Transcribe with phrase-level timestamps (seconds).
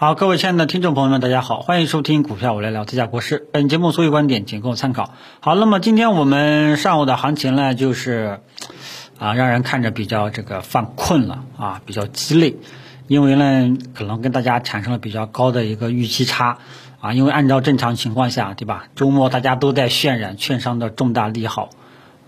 [0.00, 3.48] 好，各位亲爱的听众朋友们，大家好，欢迎收听股票我来聊，自家国事。
[3.52, 5.12] 本节目所有观点仅供参考。
[5.40, 8.38] 好，那么今天我们上午的行情呢，就是
[9.18, 12.58] 啊，让人看着比较这个犯困了啊，比较鸡肋，
[13.08, 16.58] 因为呢，可能跟大家产生了比较高的一个预期差
[17.00, 18.84] 啊，因为按照正常情况下，对吧？
[18.94, 21.70] 周末大家都在渲染券商的重大利好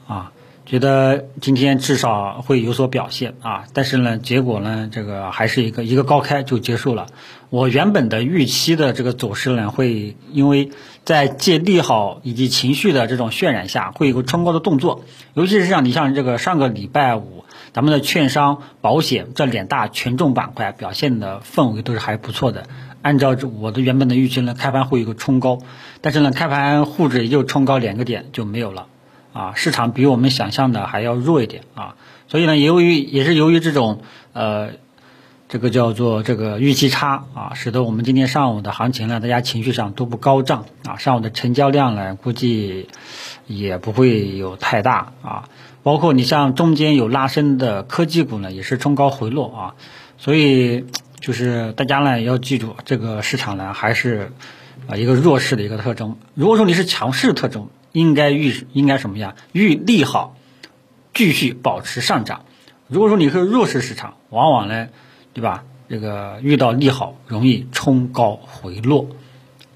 [0.09, 0.33] 啊。
[0.71, 7.09] 觉得今天至少会有所表现啊，但是呢，结果呢，这个还是一个一个高开就结束了。
[7.49, 10.71] 我原本的预期的这个走势呢，会因为
[11.05, 15.03] 在借利好以及情绪的这种渲染下，会有个冲高的动作。
[15.35, 17.43] 尤其是像你像这个上个礼拜五，
[17.73, 22.69] 咱们的券商、保险这两大权重板块表现的氛围都是还不错的。
[23.03, 25.59] 按照我的原本的预期呢，开盘会有个冲高，
[26.01, 28.87] 但是呢，开盘沪指也就冲高两个点就没有了。
[29.33, 31.95] 啊，市场比我们想象的还要弱一点啊，
[32.29, 34.71] 所以呢，由于也是由于这种呃，
[35.49, 42.89] 这个叫做这个预期差啊，使得我们今天上午的行情呢，大家情绪上都不高涨啊，上午的成交量呢，估计
[43.47, 45.49] 也不会有太大啊，
[45.83, 49.75] 包括你像中间有拉升的科技股呢，也是冲高回落啊，
[50.19, 50.87] 所以
[51.21, 54.33] 就是大家呢要记住，这个市场呢还是
[54.89, 57.69] 啊一个弱势的一个特征，如果说你是强势特征。
[57.93, 59.35] 应该预应该什么呀？
[59.53, 60.37] 预利好
[61.13, 62.45] 继续保持上涨。
[62.87, 64.89] 如果说你是弱势市场，往往呢，
[65.33, 65.65] 对吧？
[65.89, 69.09] 这个遇到利好容易冲高回落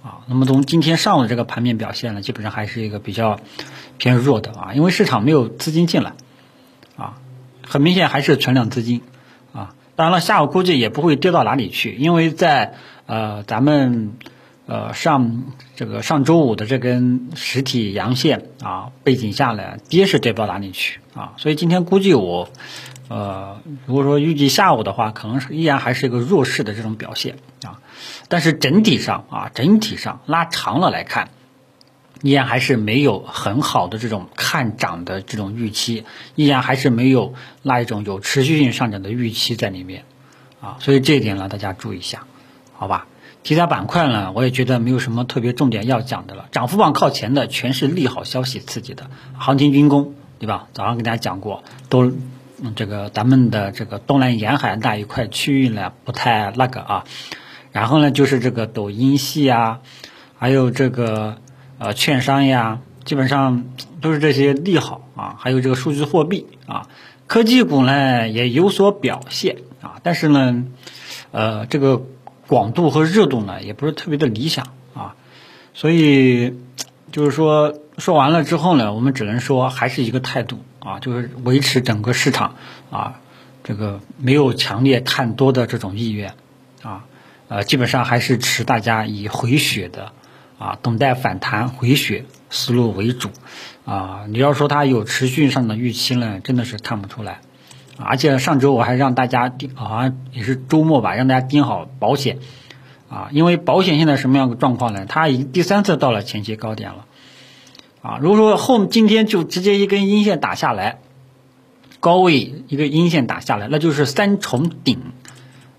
[0.02, 0.22] 啊。
[0.28, 3.40] 那么从今天上午这个盘面表现呢，基本上还是一个比较
[3.98, 6.12] 偏弱的啊，因为市场没有资金进来
[6.96, 7.18] 啊，
[7.66, 9.02] 很明显还是存量资金
[9.52, 9.74] 啊。
[9.96, 12.74] 当然了，下午估计也不会跌到哪里去，因为在
[13.06, 14.12] 呃咱们。
[14.66, 22.48] 呃，上这个上周五的这根实体阳线啊，背景下来跌是跌不到哪里去啊，所以今天估计我，
[23.08, 27.82] 呃，如果说预计下午的话，可能是依然还是一个弱势的这种表现啊，
[28.28, 31.28] 但是整体上啊，整体上拉长了来看，
[32.22, 36.04] 依然还是没有很好的这种看涨的这种预期，
[36.36, 40.04] 依然还是没有那一种有持续性上涨的预期在里面
[40.62, 42.24] 啊，所以这一点呢，大家注意一下，
[42.72, 43.06] 好吧？
[43.44, 46.46] 题材板块呢，我也觉得没有什么特别重点要讲的了。
[46.50, 50.68] 涨幅榜靠前的全是利好消息刺激的，航天军工，对吧？
[50.72, 52.10] 早上跟大家讲过，都
[52.74, 57.04] 这个咱们的这个东南沿海那一块区域呢不太那个啊。
[57.70, 59.80] 然后呢，就是这个抖音系啊，
[60.38, 61.36] 还有这个
[61.76, 63.66] 呃券商呀，基本上
[64.00, 65.36] 都是这些利好啊。
[65.38, 66.88] 还有这个数字货币啊，
[67.26, 70.64] 科技股呢也有所表现啊，但是呢，
[71.30, 72.06] 呃这个。
[72.46, 75.14] 广度和热度呢，也不是特别的理想啊，
[75.72, 76.54] 所以
[77.12, 82.56] 就是说说完了之后呢，我们只能说还是一个态度啊，就是维持整个市场
[82.90, 83.20] 啊，
[83.62, 86.34] 这个没有强烈看多的这种意愿
[86.82, 87.04] 啊，
[87.48, 90.12] 呃，基本上还是持大家以回血的
[90.58, 93.30] 啊，等待反弹回血思路为主
[93.84, 94.24] 啊。
[94.28, 97.40] 你要说它有持续上的预期呢，真的是看不出来。
[97.96, 102.38] 而且上周我还让大家盯，好像也是周末吧，让大家盯好保险，
[103.08, 105.06] 啊，因为保险现在什么样的状况呢？
[105.08, 107.06] 它已经第三次到了前期高点了，
[108.02, 110.98] 啊，如果说后今天就直接一根阴线打下来，
[112.00, 114.98] 高位一个阴线打下来，那就是三重顶，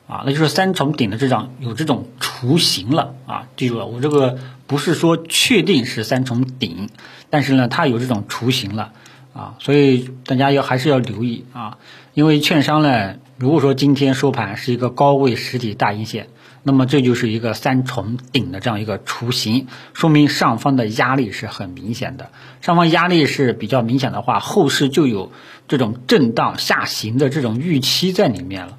[0.08, 4.38] 啊，那就是三重顶的这张有这种雏形了，啊，记住了，我这个
[4.68, 6.90] 不是说确定是三重顶，
[7.30, 8.94] 但是呢，它有这种雏形了。
[9.36, 11.78] 啊，所以大家要还是要留意啊，
[12.14, 16.30] 因为券商呢，如果说今天收盘是一个高位实体大阴线，
[16.64, 22.32] 那么这就是一个三重顶的这样一个雏形，说明上方的压力是很明显的。
[22.62, 25.34] 上方压力是比较明显的话，后市就有
[25.68, 28.78] 这种震荡下行的这种预期在里面了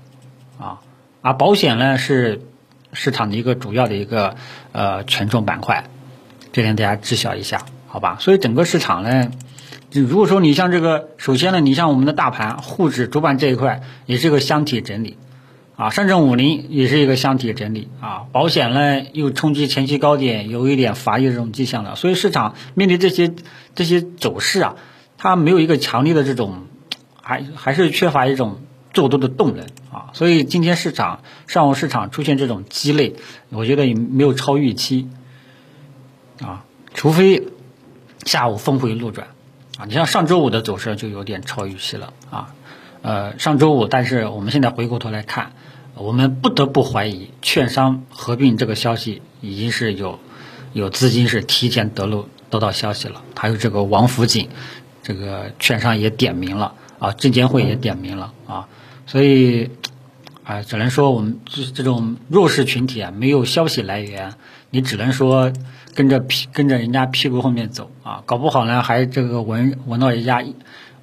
[0.58, 0.80] 啊。
[1.20, 2.40] 而保险呢是
[2.94, 4.36] 市场的一个主要的一个
[4.72, 5.84] 呃权重板块，
[6.54, 8.16] 这点大家知晓一下，好吧？
[8.20, 9.30] 所以整个市场呢。
[9.92, 15.16] 如果说你像这个，首先呢，你像我们的大盘沪指主板这一块也是一个箱体整理，
[15.76, 23.32] 啊，上证五零也是一个箱体整理，啊，保险呢又冲击前期高点，有一点乏力这种迹象了，所以市场面对这些
[23.74, 24.76] 这些走势啊，
[25.18, 26.66] 它没有一个强烈的这种，
[27.22, 28.60] 还还是缺乏一种
[28.92, 29.66] 做多的动能。
[29.92, 33.14] 啊，所以今天市场上午市场出现这种鸡肋，
[33.48, 35.08] 我觉得也没有超预期，
[36.42, 37.44] 啊，除非
[38.24, 39.28] 下午峰回路转。
[39.78, 42.54] 啊，你像上周五的走势就有点超预期了啊，
[43.02, 45.52] 呃，上周五，但是我们现在回过头来看，
[45.94, 50.18] 我们不得不怀疑券商合并这个消息已经是有
[50.72, 54.48] 有资金是提前得漏得到消息了，还有这个王府井，
[55.02, 58.68] 这个券商也点名了啊，证监会也点名了啊，
[59.06, 59.70] 所以
[60.46, 64.34] 啊，只能说我们这这种弱势群体啊，没有消息来源，
[64.70, 65.52] 你只能说
[65.92, 70.44] 跟着屁跟着人家屁股后面走啊，搞不好呢还这个闻闻到人家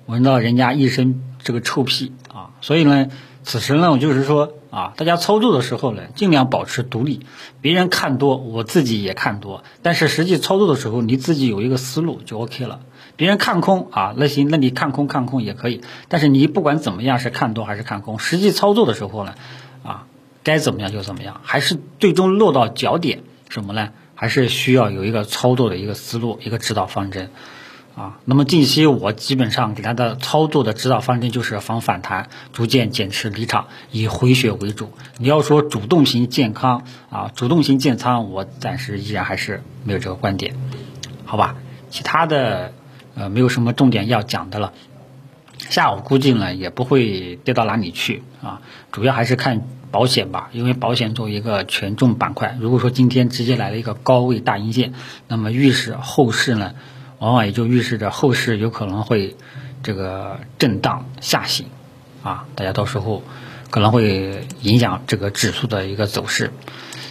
[0.05, 3.09] 闻到人家一身这个臭屁啊，所以呢，
[3.43, 7.25] 此时呢，我就是说啊，大家操作的时候呢，尽量保持独立，
[7.61, 12.79] 别人看多，我自己也看多，但是实际操作的时候，你自己有一个思路就 OK 了。
[13.15, 19.35] 别人看空啊，那行，那你看空看空也可以，但是你不管怎么样是看多还是看空，实际操作的时候呢，
[19.83, 20.07] 啊，
[20.41, 23.89] 该怎么样就怎么样，还是最终落到脚点什么呢？
[24.15, 27.29] 还是需要有一个操作的一个思路，一个指导方针，
[27.95, 34.91] 啊，那么近期我基本上给他的操作的指导方针就是防反弹，逐渐减持离场，以回血为主。
[35.17, 40.55] 你要说主动型健康啊，主动型建仓，我暂时依然还是没有这个观点，
[41.25, 41.55] 好吧？
[41.89, 42.73] 其他的。
[43.15, 44.73] 呃，没有什么重点要讲的了。
[45.59, 48.61] 下午估计呢也不会跌到哪里去啊，
[48.91, 54.95] 主要还是看保险吧，因为保险作为一个权重板块，如果说今天直接来了一个高位大阴线，
[55.27, 56.73] 那么预示后市呢，
[57.19, 59.35] 往往也就预示着后市有可能会
[59.81, 61.67] 这个震荡下行
[62.23, 63.23] 啊，大家到时候
[63.69, 66.51] 可能会影响这个指数的一个走势。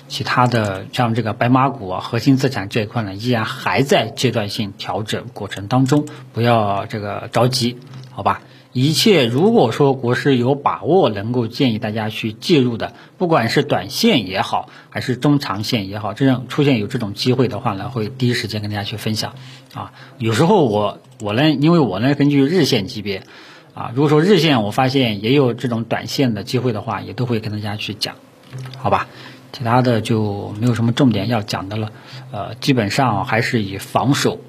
[0.09, 7.79] 其他的像这个白马股啊，核心资产这一块呢，依然还在阶段性调整过程当中，不要这个着急，
[8.11, 8.43] 好吧？
[8.73, 19.35] 一切如果说国师有把握能够建议大家去介入的，不管是短线也好，还是中长线也好，这样出现有这种机会的话呢，会第一时间跟大家去分享
[19.75, 19.93] 啊。
[20.17, 23.25] 有时候我我呢，因为我呢根据日线级别
[23.75, 28.15] 啊，如果说日线我发现也有这种短线的机会的话，也都会跟大家去讲，
[28.79, 29.07] 好吧？
[29.53, 31.93] 其他的就没有什么重点要讲的了，
[32.31, 34.41] 呃，基本上还是以防守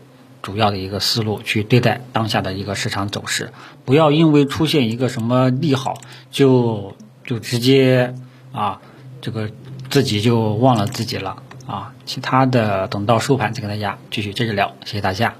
[0.44, 3.52] 主要的一个思路去对待当下的一个市场走势，
[3.86, 6.00] 不要因为出现一个什么利好
[6.30, 6.96] 就
[7.26, 8.14] 就直接
[8.52, 8.80] 啊
[9.22, 9.50] 这个
[9.90, 11.42] 自己就忘了自己了。
[11.66, 15.34] 啊，其他的等到收盘再跟大家继续接着聊，谢谢大家。